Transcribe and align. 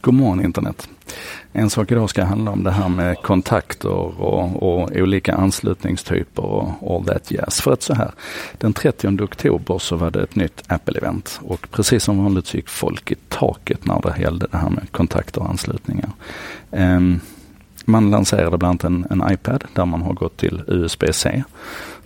God 0.00 0.14
morgon 0.14 0.44
internet. 0.44 0.88
En 1.52 1.70
sak 1.70 1.92
idag 1.92 2.10
ska 2.10 2.24
handla 2.24 2.50
om 2.50 2.64
det 2.64 2.70
här 2.70 2.88
med 2.88 3.16
kontakter 3.16 4.20
och, 4.20 4.62
och 4.62 4.90
olika 4.96 5.34
anslutningstyper 5.34 6.44
och 6.44 6.94
all 6.94 7.04
that 7.04 7.30
jazz. 7.30 7.60
För 7.60 7.72
att 7.72 7.82
så 7.82 7.94
här, 7.94 8.10
den 8.58 8.72
30 8.72 9.22
oktober 9.22 9.78
så 9.78 9.96
var 9.96 10.10
det 10.10 10.22
ett 10.22 10.36
nytt 10.36 10.62
Apple-event 10.68 11.40
och 11.42 11.70
precis 11.70 12.04
som 12.04 12.24
vanligt 12.24 12.46
så 12.46 12.56
gick 12.56 12.68
folk 12.68 13.10
i 13.10 13.14
taket 13.28 13.86
när 13.86 14.00
det 14.02 14.22
gällde 14.22 14.46
det 14.50 14.56
här 14.56 14.70
med 14.70 14.92
kontakter 14.92 15.40
och 15.40 15.50
anslutningar. 15.50 16.10
Um, 16.70 17.20
man 17.84 18.10
lanserade 18.10 18.58
bland 18.58 18.84
annat 18.84 19.10
en, 19.10 19.20
en 19.22 19.32
iPad 19.32 19.64
där 19.74 19.84
man 19.84 20.02
har 20.02 20.12
gått 20.12 20.36
till 20.36 20.62
USB-C. 20.66 21.42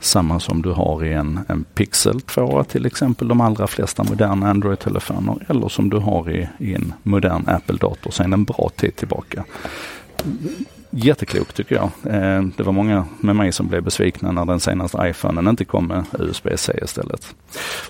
Samma 0.01 0.41
som 0.41 0.63
du 0.63 0.71
har 0.71 1.05
i 1.05 1.13
en, 1.13 1.41
en 1.49 1.65
Pixel 1.65 2.21
2 2.21 2.65
till 2.65 2.87
exempel, 2.87 3.29
de 3.29 3.41
allra 3.41 3.67
flesta 3.67 4.05
moderna 4.05 4.51
Android-telefoner 4.51 5.47
eller 5.49 5.69
som 5.69 5.91
du 5.91 5.97
har 5.97 6.31
i, 6.31 6.49
i 6.59 6.75
en 6.75 6.93
modern 7.03 7.49
Apple-dator 7.49 8.11
sedan 8.11 8.33
en 8.33 8.45
bra 8.45 8.71
tid 8.77 8.96
tillbaka 8.96 9.45
Jätteklokt 10.96 11.57
tycker 11.57 11.75
jag. 11.75 12.14
Eh, 12.14 12.43
det 12.57 12.62
var 12.62 12.72
många 12.72 13.04
med 13.21 13.36
mig 13.36 13.53
som 13.53 13.68
blev 13.68 13.82
besvikna 13.82 14.32
när 14.32 14.44
den 14.44 14.61
senaste 14.61 14.98
iPhonen 15.03 15.48
inte 15.48 15.64
kom 15.64 15.86
med 15.86 16.04
USB-C 16.18 16.79
istället. 16.82 17.34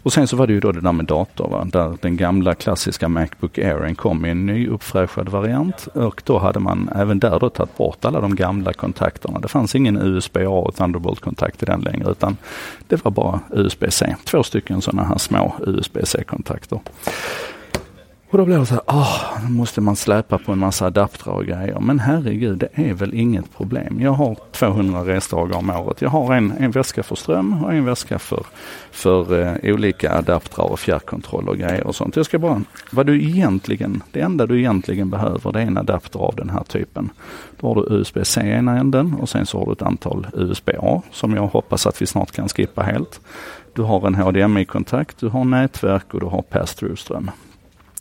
Och 0.02 0.12
sen 0.12 0.26
så 0.26 0.36
var 0.36 0.46
det 0.46 0.52
ju 0.52 0.60
då 0.60 0.72
det 0.72 0.80
där 0.80 0.92
med 0.92 1.04
dator, 1.04 1.48
va? 1.48 1.66
där 1.72 1.96
den 2.00 2.16
gamla 2.16 2.54
klassiska 2.54 3.08
Macbook 3.08 3.58
Air 3.58 3.94
kom 3.94 4.26
i 4.26 4.30
en 4.30 4.46
ny 4.46 4.68
uppfräschad 4.68 5.28
variant 5.28 5.86
och 5.86 6.22
då 6.24 6.38
hade 6.38 6.60
man 6.60 6.90
även 6.96 7.18
där 7.18 7.40
då 7.40 7.50
tagit 7.50 7.76
bort 7.76 8.04
alla 8.04 8.20
de 8.20 8.34
gamla 8.34 8.72
kontakterna. 8.72 9.38
Det 9.38 9.48
fanns 9.48 9.74
ingen 9.74 9.96
USB-A 9.96 10.48
och 10.48 10.74
Thunderbolt-kontakt 10.74 11.62
i 11.62 11.66
den 11.66 11.80
längre 11.80 12.10
utan 12.10 12.36
det 12.88 13.04
var 13.04 13.10
bara 13.10 13.40
USB-C. 13.50 14.16
Två 14.24 14.42
stycken 14.42 14.82
sådana 14.82 15.08
här 15.08 15.18
små 15.18 15.54
USB-C-kontakter. 15.66 16.80
Och 18.34 18.38
då 18.38 18.44
blir 18.44 18.58
det 18.58 18.66
så 18.66 18.74
här, 18.74 18.82
åh, 18.86 19.20
nu 19.42 19.48
måste 19.48 19.80
man 19.80 19.96
släpa 19.96 20.38
på 20.38 20.52
en 20.52 20.58
massa 20.58 20.86
adaptrar 20.86 21.34
och 21.34 21.44
grejer. 21.44 21.80
Men 21.80 21.98
herregud, 21.98 22.58
det 22.58 22.68
är 22.74 22.94
väl 22.94 23.14
inget 23.14 23.56
problem. 23.56 24.00
Jag 24.00 24.12
har 24.12 24.36
200 24.52 25.04
resdagar 25.04 25.56
om 25.56 25.70
året. 25.70 26.02
Jag 26.02 26.08
har 26.08 26.34
en, 26.34 26.52
en 26.58 26.70
väska 26.70 27.02
för 27.02 27.14
ström 27.14 27.64
och 27.64 27.72
en 27.74 27.84
väska 27.84 28.18
för, 28.18 28.46
för 28.90 29.42
eh, 29.42 29.74
olika 29.74 30.12
adaptrar 30.12 30.64
och 30.64 30.80
fjärrkontroll 30.80 31.48
och 31.48 31.58
grejer 31.58 31.86
och 31.86 31.94
sånt. 31.94 32.16
Jag 32.16 32.26
ska 32.26 32.38
bara, 32.38 32.62
vad 32.90 33.06
du 33.06 33.22
egentligen, 33.22 34.02
det 34.10 34.20
enda 34.20 34.46
du 34.46 34.58
egentligen 34.58 35.10
behöver 35.10 35.52
det 35.52 35.60
är 35.60 35.66
en 35.66 35.78
adapter 35.78 36.18
av 36.18 36.34
den 36.36 36.50
här 36.50 36.64
typen. 36.64 37.10
Då 37.60 37.68
har 37.68 37.74
du 37.74 37.94
USB-C 37.94 38.40
i 38.40 38.50
ena 38.50 38.78
änden 38.78 39.14
och 39.14 39.28
sen 39.28 39.46
så 39.46 39.58
har 39.58 39.66
du 39.66 39.72
ett 39.72 39.82
antal 39.82 40.26
USB-A 40.32 41.02
som 41.12 41.34
jag 41.34 41.46
hoppas 41.46 41.86
att 41.86 42.02
vi 42.02 42.06
snart 42.06 42.32
kan 42.32 42.48
skippa 42.48 42.82
helt. 42.82 43.20
Du 43.72 43.82
har 43.82 44.06
en 44.06 44.14
HDMI-kontakt, 44.14 45.20
du 45.20 45.28
har 45.28 45.44
nätverk 45.44 46.14
och 46.14 46.20
du 46.20 46.26
har 46.26 46.42
pass-through-ström. 46.42 47.30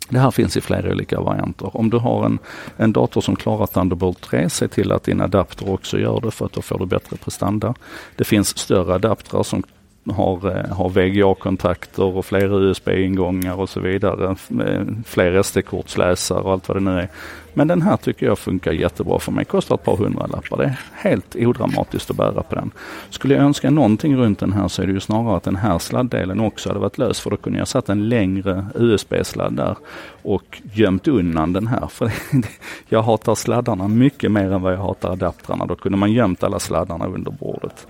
Det 0.09 0.19
här 0.19 0.31
finns 0.31 0.57
i 0.57 0.61
flera 0.61 0.91
olika 0.91 1.19
varianter. 1.19 1.77
Om 1.77 1.89
du 1.89 1.97
har 1.97 2.25
en, 2.25 2.39
en 2.77 2.93
dator 2.93 3.21
som 3.21 3.35
klarar 3.35 3.67
Thunderbolt 3.67 4.21
3, 4.21 4.49
se 4.49 4.67
till 4.67 4.91
att 4.91 5.03
din 5.03 5.21
adapter 5.21 5.69
också 5.69 5.99
gör 5.99 6.21
det 6.21 6.31
för 6.31 6.45
att 6.45 6.53
då 6.53 6.61
får 6.61 6.79
du 6.79 6.85
bättre 6.85 7.17
prestanda. 7.17 7.73
Det 8.15 8.23
finns 8.23 8.57
större 8.57 8.93
adaptrar 8.93 9.43
som 9.43 9.63
har, 10.11 10.57
eh, 10.57 10.75
har 10.75 10.89
VGA-kontakter 10.89 12.03
och 12.03 12.25
flera 12.25 12.55
USB-ingångar 12.55 13.59
och 13.59 13.69
så 13.69 13.79
vidare. 13.79 14.35
Eh, 14.65 14.81
fler 15.05 15.43
SD-kortsläsare 15.43 16.39
och 16.39 16.51
allt 16.51 16.67
vad 16.67 16.77
det 16.77 16.81
nu 16.81 16.99
är. 16.99 17.09
Men 17.53 17.67
den 17.67 17.81
här 17.81 17.97
tycker 17.97 18.25
jag 18.25 18.39
funkar 18.39 18.71
jättebra 18.71 19.19
för 19.19 19.31
mig. 19.31 19.45
Kostar 19.45 19.75
ett 19.75 19.83
par 19.83 19.97
hundralappar. 19.97 20.57
Det 20.57 20.63
är 20.63 20.79
helt 20.93 21.35
odramatiskt 21.35 22.09
att 22.09 22.17
bära 22.17 22.43
på 22.43 22.55
den. 22.55 22.71
Skulle 23.09 23.33
jag 23.33 23.43
önska 23.43 23.69
någonting 23.69 24.15
runt 24.15 24.39
den 24.39 24.53
här 24.53 24.67
så 24.67 24.81
är 24.81 24.85
det 24.87 24.93
ju 24.93 24.99
snarare 24.99 25.37
att 25.37 25.43
den 25.43 25.55
här 25.55 25.79
sladdelen 25.79 26.39
också 26.39 26.69
hade 26.69 26.79
varit 26.79 26.97
lös. 26.97 27.19
För 27.19 27.29
då 27.29 27.37
kunde 27.37 27.59
jag 27.59 27.67
satt 27.67 27.89
en 27.89 28.09
längre 28.09 28.65
USB-sladd 28.75 29.53
där 29.53 29.75
och 30.21 30.61
gömt 30.73 31.07
undan 31.07 31.53
den 31.53 31.67
här. 31.67 31.87
För 31.87 32.11
jag 32.89 33.01
hatar 33.01 33.35
sladdarna 33.35 33.87
mycket 33.87 34.31
mer 34.31 34.51
än 34.51 34.61
vad 34.61 34.73
jag 34.73 34.77
hatar 34.77 35.11
adaptrarna. 35.11 35.65
Då 35.65 35.75
kunde 35.75 35.97
man 35.97 36.11
gömt 36.11 36.43
alla 36.43 36.59
sladdarna 36.59 37.05
under 37.07 37.31
bordet. 37.31 37.87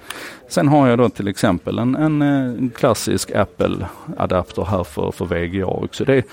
Sen 0.48 0.67
har 0.67 0.88
jag 0.88 0.98
då 0.98 1.09
till 1.09 1.27
exempel 1.27 1.80
en, 1.80 1.95
en, 1.95 2.21
en 2.21 2.71
klassisk 2.76 3.32
Apple-adapter 3.32 4.64
här 4.64 4.83
för, 4.83 5.11
för 5.11 5.26
VGA 5.26 5.65
också. 5.65 6.05
Det, 6.05 6.23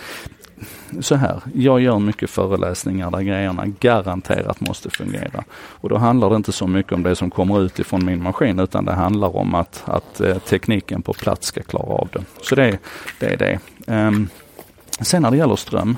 så 1.00 1.14
här, 1.14 1.40
jag 1.54 1.80
gör 1.80 1.98
mycket 1.98 2.30
föreläsningar 2.30 3.10
där 3.10 3.20
grejerna 3.20 3.66
garanterat 3.66 4.60
måste 4.60 4.90
fungera. 4.90 5.44
Och 5.52 5.88
då 5.88 5.96
handlar 5.96 6.30
det 6.30 6.36
inte 6.36 6.52
så 6.52 6.66
mycket 6.66 6.92
om 6.92 7.02
det 7.02 7.16
som 7.16 7.30
kommer 7.30 7.62
ut 7.62 7.78
ifrån 7.78 8.04
min 8.04 8.22
maskin 8.22 8.58
utan 8.58 8.84
det 8.84 8.92
handlar 8.92 9.36
om 9.36 9.54
att, 9.54 9.82
att 9.84 10.20
eh, 10.20 10.38
tekniken 10.38 11.02
på 11.02 11.12
plats 11.12 11.46
ska 11.46 11.62
klara 11.62 11.92
av 11.92 12.08
det. 12.12 12.24
Så 12.42 12.54
det, 12.54 12.78
det 13.20 13.26
är 13.26 13.36
det. 13.36 13.58
Um, 13.86 14.28
sen 15.00 15.22
när 15.22 15.30
det 15.30 15.36
gäller 15.36 15.56
ström 15.56 15.96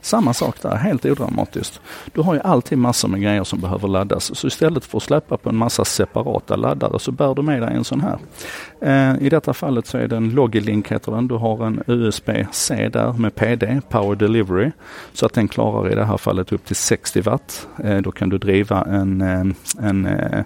samma 0.00 0.34
sak 0.34 0.62
där, 0.62 0.74
helt 0.74 1.04
odramatiskt. 1.04 1.80
Du 2.12 2.20
har 2.20 2.34
ju 2.34 2.40
alltid 2.40 2.78
massor 2.78 3.08
med 3.08 3.20
grejer 3.20 3.44
som 3.44 3.60
behöver 3.60 3.88
laddas. 3.88 4.38
Så 4.38 4.46
istället 4.46 4.84
för 4.84 4.96
att 4.96 5.02
släppa 5.02 5.36
på 5.36 5.48
en 5.48 5.56
massa 5.56 5.84
separata 5.84 6.56
laddare 6.56 6.98
så 6.98 7.12
bär 7.12 7.34
du 7.34 7.42
med 7.42 7.62
dig 7.62 7.74
en 7.74 7.84
sån 7.84 8.00
här. 8.00 8.18
Eh, 8.80 9.22
I 9.26 9.28
detta 9.28 9.54
fallet 9.54 9.86
så 9.86 9.98
är 9.98 10.08
det 10.08 10.16
en 10.16 10.30
Logilink 10.30 10.92
heter 10.92 11.12
den. 11.12 11.28
Du 11.28 11.34
har 11.34 11.66
en 11.66 11.82
USB-C 11.86 12.88
där 12.88 13.12
med 13.12 13.34
PD, 13.34 13.80
Power 13.88 14.16
Delivery. 14.16 14.70
Så 15.12 15.26
att 15.26 15.32
den 15.32 15.48
klarar 15.48 15.92
i 15.92 15.94
det 15.94 16.04
här 16.04 16.16
fallet 16.16 16.52
upp 16.52 16.64
till 16.64 16.76
60 16.76 17.20
watt. 17.20 17.66
Eh, 17.84 17.98
då 17.98 18.12
kan 18.12 18.28
du 18.28 18.38
driva 18.38 18.84
en, 18.84 19.20
eh, 19.20 19.44
en 19.88 20.06
eh, 20.06 20.44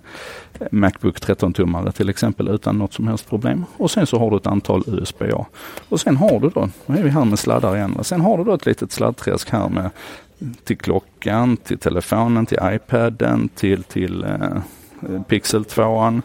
Macbook 0.70 1.20
13-tummare 1.20 1.92
till 1.92 2.08
exempel 2.08 2.48
utan 2.48 2.78
något 2.78 2.92
som 2.92 3.08
helst 3.08 3.28
problem. 3.28 3.64
Och 3.76 3.90
sen 3.90 4.06
så 4.06 4.18
har 4.18 4.30
du 4.30 4.36
ett 4.36 4.46
antal 4.46 4.82
USB-A. 4.86 5.46
Och 5.88 6.00
sen 6.00 6.16
har 6.16 6.40
du 6.40 6.48
då, 6.48 6.68
nu 6.86 6.98
är 6.98 7.02
vi 7.02 7.10
här 7.10 7.24
med 7.24 7.38
sladdar 7.38 7.76
igen, 7.76 7.98
sen 8.02 8.20
har 8.20 8.38
du 8.38 8.44
då 8.44 8.54
ett 8.54 8.66
litet 8.66 8.92
Träsk 9.24 9.50
här 9.50 9.68
med 9.68 9.90
till 10.64 10.78
klockan, 10.78 11.56
till 11.56 11.78
telefonen, 11.78 12.46
till 12.46 12.58
iPaden, 12.62 13.48
till, 13.48 13.82
till 13.82 14.24
eh, 14.24 15.22
Pixel 15.28 15.64
2 15.64 16.20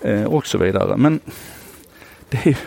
eh, 0.00 0.24
och 0.24 0.46
så 0.46 0.58
vidare. 0.58 0.96
Men 0.96 1.20
det, 2.28 2.46
är, 2.46 2.58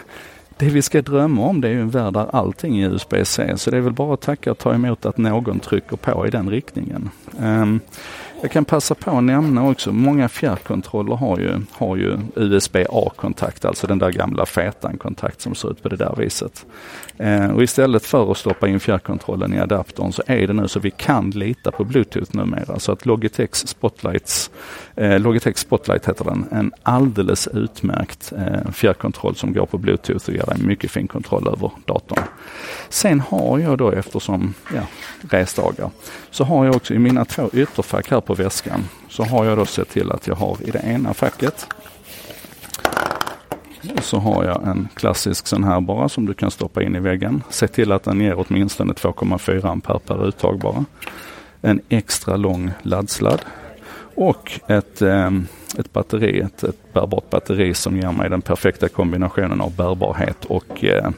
det 0.60 0.70
vi 0.70 0.82
ska 0.82 1.02
drömma 1.02 1.42
om 1.42 1.62
det 1.62 1.68
är 1.68 1.72
ju 1.72 1.82
en 1.82 1.90
värld 1.90 2.14
där 2.14 2.36
allting 2.36 2.80
är 2.80 2.90
USB-C. 2.90 3.58
Så 3.58 3.72
det 3.72 3.78
är 3.78 3.82
väl 3.82 3.94
bara 3.94 4.14
att 4.14 4.22
tacka 4.22 4.52
och 4.52 4.58
ta 4.58 4.74
emot 4.74 5.06
att 5.06 5.18
någon 5.18 5.60
trycker 5.60 5.98
på 5.98 6.28
i 6.28 6.30
den 6.30 6.50
riktningen. 6.50 7.10
Um, 7.40 7.80
jag 8.42 8.52
kan 8.52 8.66
passa 8.66 8.96
på 8.96 9.12
att 9.12 9.24
nämna 9.24 9.70
också, 9.70 9.92
många 9.92 10.30
fjärrkontroller 10.30 11.16
har 11.16 11.40
ju, 11.40 11.62
har 11.72 11.96
ju 11.96 12.18
USB-A-kontakt, 12.36 13.66
alltså 13.66 13.88
den 13.88 14.00
där 14.00 14.12
gamla 14.12 14.46
fetan-kontakt 14.46 15.42
som 15.42 15.56
ser 15.56 15.72
ut 15.72 15.84
på 15.84 15.90
det 15.90 15.96
där 15.96 16.16
viset. 16.18 16.66
Eh, 17.18 17.48
och 17.48 17.64
istället 17.64 18.06
för 18.06 18.32
att 18.32 18.38
stoppa 18.38 18.68
in 18.68 18.80
fjärrkontrollen 18.80 19.54
i 19.54 19.60
adaptern 19.60 20.12
så 20.12 20.24
är 20.26 20.48
det 20.48 20.54
nu 20.54 20.68
så 20.68 20.80
vi 20.80 20.92
kan 20.92 21.30
lita 21.30 21.72
på 21.72 21.84
Bluetooth 21.84 22.36
numera. 22.36 22.80
Så 22.80 22.92
att 22.92 23.06
Logitech 23.06 23.56
Spotlights, 23.56 24.52
eh, 24.96 25.20
Logitech 25.20 25.58
Spotlight 25.58 26.10
heter 26.10 26.26
den, 26.26 26.46
en 26.52 26.74
alldeles 26.84 27.48
utmärkt 27.48 28.34
eh, 28.38 28.72
fjärrkontroll 28.72 29.36
som 29.36 29.54
går 29.54 29.66
på 29.66 29.78
Bluetooth 29.78 30.30
och 30.30 30.36
ger 30.36 30.49
en 30.52 30.68
mycket 30.68 30.92
fin 30.92 31.08
kontroll 31.08 31.48
över 31.48 31.72
datorn. 31.86 32.24
Sen 32.90 33.20
har 33.20 33.60
jag 33.60 33.78
då 33.78 33.92
eftersom, 33.92 34.54
ja, 34.76 34.82
resdagar, 35.30 35.90
så 36.32 36.44
har 36.44 36.66
jag 36.66 36.76
också 36.76 36.94
i 36.94 37.00
mina 37.00 37.26
två 37.26 37.50
ytterfack 37.54 38.12
här 38.12 38.22
på 38.22 38.34
väskan 38.34 38.84
så 39.10 39.24
har 39.24 39.46
jag 39.46 39.58
då 39.58 39.66
sett 39.66 39.90
till 39.90 40.12
att 40.12 40.28
jag 40.28 40.36
har 40.36 40.58
i 40.66 40.72
det 40.72 40.80
ena 40.80 41.14
facket 41.14 41.68
så 44.02 44.18
har 44.18 44.44
jag 44.44 44.68
en 44.68 44.88
klassisk 44.94 45.48
sån 45.48 45.64
här 45.64 45.82
bara 45.82 46.10
som 46.10 46.26
du 46.26 46.34
kan 46.34 46.52
stoppa 46.52 46.84
in 46.84 46.96
i 46.96 47.00
väggen. 47.00 47.44
Se 47.50 47.68
till 47.68 47.92
att 47.92 48.04
den 48.04 48.22
ger 48.22 48.46
åtminstone 48.48 48.94
2,4 48.94 49.68
ampere 49.68 50.00
per 50.00 50.28
uttag 50.28 50.60
bara. 50.60 50.86
En 51.62 51.82
extra 51.90 52.36
lång 52.36 52.72
laddsladd 52.82 53.42
och 54.16 54.60
ett, 54.68 55.02
eh, 55.02 55.32
ett 55.78 55.94
batteri, 55.94 56.40
ett, 56.40 56.64
ett 56.64 56.94
bärbart 56.94 57.30
batteri 57.30 57.74
som 57.74 57.98
ger 57.98 58.12
mig 58.12 58.30
den 58.30 58.42
perfekta 58.42 58.90
kombinationen 58.90 59.62
av 59.62 59.76
bärbarhet 59.76 60.46
och 60.46 60.84
eh, 60.84 61.10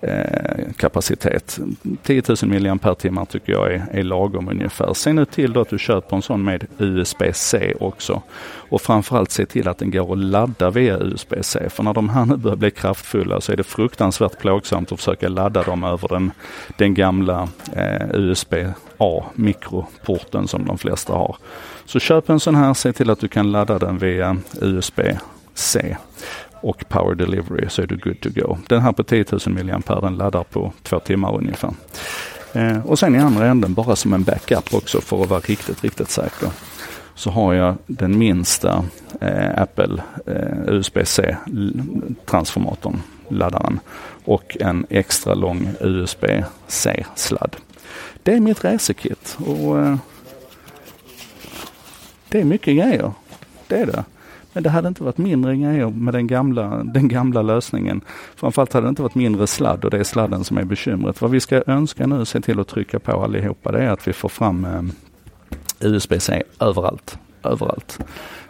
eh, 0.00 0.72
kapacitet. 0.76 1.58
10 2.02 2.22
000 2.42 2.80
mAh 3.10 3.24
tycker 3.24 3.52
jag 3.52 3.72
är, 3.72 3.86
är 3.92 4.02
lagom 4.02 4.48
ungefär. 4.48 4.94
Se 4.94 5.12
nu 5.12 5.24
till 5.24 5.52
då 5.52 5.60
att 5.60 5.68
du 5.68 5.78
köper 5.78 6.16
en 6.16 6.22
sån 6.22 6.44
med 6.44 6.66
USB-C 6.78 7.74
också. 7.80 8.22
Och 8.70 8.80
framförallt 8.80 9.30
se 9.30 9.46
till 9.46 9.68
att 9.68 9.78
den 9.78 9.90
går 9.90 10.12
att 10.12 10.18
ladda 10.18 10.70
via 10.70 10.98
USB-C. 10.98 11.70
För 11.70 11.82
när 11.82 11.94
de 11.94 12.08
här 12.08 12.24
nu 12.24 12.36
börjar 12.36 12.56
bli 12.56 12.70
kraftfulla 12.70 13.40
så 13.40 13.52
är 13.52 13.56
det 13.56 13.64
fruktansvärt 13.64 14.38
plågsamt 14.38 14.92
att 14.92 14.98
försöka 14.98 15.28
ladda 15.28 15.62
dem 15.62 15.84
över 15.84 16.08
den, 16.08 16.30
den 16.76 16.94
gamla 16.94 17.48
eh, 17.72 18.08
USB-A 18.14 19.24
mikroporten 19.34 20.48
som 20.48 20.64
de 20.64 20.78
flesta 20.78 21.12
har. 21.12 21.36
Så 21.84 21.98
köp 21.98 22.28
en 22.28 22.40
sån 22.40 22.54
här, 22.54 22.74
se 22.74 22.92
till 22.92 23.10
att 23.10 23.20
du 23.20 23.28
kan 23.28 23.52
ladda 23.52 23.78
den 23.78 23.98
via 23.98 24.36
USB-C 24.60 25.96
och 26.60 26.88
Power 26.88 27.14
Delivery 27.14 27.68
så 27.68 27.82
är 27.82 27.86
du 27.86 27.96
good 27.96 28.20
to 28.20 28.28
go. 28.34 28.58
Den 28.68 28.80
här 28.80 28.92
på 28.92 29.02
10 29.02 29.24
000 29.46 29.64
mAh 29.64 30.00
den 30.00 30.16
laddar 30.16 30.44
på 30.44 30.72
två 30.82 30.98
timmar 31.00 31.36
ungefär. 31.36 31.70
Eh, 32.52 32.86
och 32.86 32.98
sen 32.98 33.14
i 33.14 33.18
andra 33.18 33.46
änden 33.46 33.74
bara 33.74 33.96
som 33.96 34.12
en 34.12 34.22
backup 34.22 34.74
också 34.74 35.00
för 35.00 35.22
att 35.22 35.28
vara 35.28 35.40
riktigt, 35.40 35.84
riktigt 35.84 36.10
säker 36.10 36.48
så 37.18 37.30
har 37.30 37.54
jag 37.54 37.74
den 37.86 38.18
minsta 38.18 38.84
eh, 39.20 39.62
Apple 39.62 40.02
eh, 40.26 40.74
USB-C 40.74 41.36
transformatorn, 42.26 43.02
laddaren 43.28 43.80
och 44.24 44.56
en 44.60 44.86
extra 44.90 45.34
lång 45.34 45.68
USB-C 45.80 47.04
sladd. 47.14 47.56
det 48.22 48.34
är 48.34 48.40
mitt 48.40 48.64
resekit. 48.64 49.38
Och, 49.46 49.78
eh, 49.78 49.96
det 52.28 52.40
är 52.40 52.44
mycket 52.44 52.76
grejer. 52.76 53.12
Det 53.66 53.76
är 53.76 53.86
det. 53.86 54.04
Men 54.52 54.62
det 54.62 54.70
hade 54.70 54.88
inte 54.88 55.02
varit 55.04 55.18
mindre 55.18 55.56
grejer 55.56 55.90
med 55.90 56.14
den 56.14 56.26
gamla, 56.26 56.84
den 56.84 57.08
gamla 57.08 57.42
lösningen. 57.42 58.00
Framförallt 58.36 58.72
hade 58.72 58.86
det 58.86 58.88
inte 58.88 59.02
varit 59.02 59.14
mindre 59.14 59.46
sladd 59.46 59.84
och 59.84 59.90
det 59.90 59.98
är 59.98 60.04
sladden 60.04 60.44
som 60.44 60.58
är 60.58 60.64
bekymret. 60.64 61.20
Vad 61.20 61.30
vi 61.30 61.40
ska 61.40 61.62
önska 61.66 62.06
nu, 62.06 62.24
se 62.24 62.40
till 62.40 62.60
att 62.60 62.68
trycka 62.68 62.98
på 62.98 63.22
allihopa, 63.22 63.72
det 63.72 63.82
är 63.82 63.90
att 63.90 64.08
vi 64.08 64.12
får 64.12 64.28
fram 64.28 64.64
eh, 64.64 64.82
USB-C 65.80 66.42
överallt. 66.60 67.18
Överallt. 67.42 67.98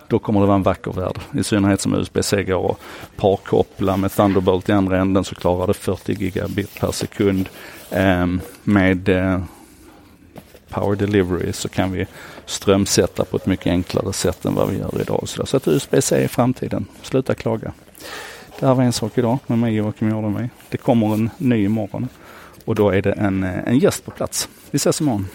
Då 0.09 0.19
kommer 0.19 0.41
det 0.41 0.47
vara 0.47 0.57
en 0.57 0.63
vacker 0.63 0.93
värld. 0.93 1.19
I 1.35 1.43
synnerhet 1.43 1.81
som 1.81 1.95
USB-C 1.95 2.43
går 2.43 2.71
att 2.71 2.79
parkoppla 3.17 3.97
med 3.97 4.13
Thunderbolt 4.13 4.69
i 4.69 4.73
andra 4.73 4.99
änden 4.99 5.25
så 5.25 5.35
klarar 5.35 5.67
det 5.67 5.75
40 5.75 6.13
gigabit 6.13 6.81
per 6.81 6.93
sekund. 6.93 7.49
Eh, 7.91 8.27
med 8.65 9.09
eh, 9.09 9.41
Power 10.69 10.97
Delivery 10.97 11.53
så 11.53 11.69
kan 11.69 11.93
vi 11.93 12.07
strömsätta 12.47 13.25
på 13.25 13.37
ett 13.37 13.47
mycket 13.47 13.67
enklare 13.67 14.13
sätt 14.13 14.45
än 14.45 14.55
vad 14.55 14.69
vi 14.71 14.79
gör 14.79 15.01
idag. 15.01 15.23
Så 15.27 15.57
att 15.57 15.69
USB-C 15.69 16.25
är 16.25 16.29
framtiden. 16.29 16.87
Sluta 17.03 17.35
klaga. 17.35 17.73
Det 18.61 18.67
här 18.67 18.75
var 18.75 18.85
en 18.85 18.93
sak 18.93 19.19
idag 19.19 19.39
med 19.47 19.59
mig 19.59 19.75
Joakim 19.75 20.09
Jardenberg. 20.09 20.51
Det 20.69 20.77
kommer 20.77 21.15
en 21.15 21.31
ny 21.39 21.65
imorgon 21.65 22.09
och 22.65 22.75
då 22.75 22.91
är 22.91 23.03
det 23.03 23.13
en, 23.13 23.45
eh, 23.45 23.69
en 23.69 23.79
gäst 23.79 24.05
på 24.05 24.11
plats. 24.11 24.49
Vi 24.71 24.77
ses 24.77 25.01
imorgon. 25.01 25.27